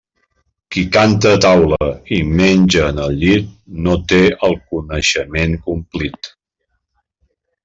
[0.75, 3.53] Qui canta a taula i menja en el llit
[3.89, 6.33] no té el coneixement complit.